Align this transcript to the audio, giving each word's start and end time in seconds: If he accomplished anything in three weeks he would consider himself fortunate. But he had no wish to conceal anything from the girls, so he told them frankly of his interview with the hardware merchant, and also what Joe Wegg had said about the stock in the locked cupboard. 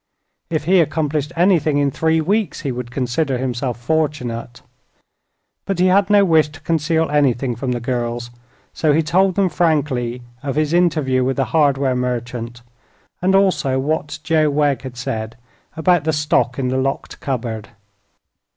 If 0.49 0.63
he 0.63 0.79
accomplished 0.79 1.31
anything 1.35 1.77
in 1.77 1.91
three 1.91 2.21
weeks 2.21 2.61
he 2.61 2.71
would 2.71 2.89
consider 2.89 3.37
himself 3.37 3.79
fortunate. 3.79 4.63
But 5.67 5.77
he 5.77 5.85
had 5.93 6.09
no 6.09 6.25
wish 6.25 6.49
to 6.49 6.59
conceal 6.61 7.07
anything 7.11 7.55
from 7.55 7.71
the 7.71 7.79
girls, 7.79 8.31
so 8.73 8.93
he 8.93 9.03
told 9.03 9.35
them 9.35 9.47
frankly 9.47 10.23
of 10.41 10.55
his 10.55 10.73
interview 10.73 11.23
with 11.23 11.35
the 11.37 11.45
hardware 11.53 11.95
merchant, 11.95 12.63
and 13.21 13.35
also 13.35 13.77
what 13.77 14.17
Joe 14.23 14.49
Wegg 14.49 14.81
had 14.81 14.97
said 14.97 15.37
about 15.77 16.05
the 16.05 16.13
stock 16.13 16.57
in 16.57 16.69
the 16.69 16.77
locked 16.77 17.19
cupboard. 17.19 17.69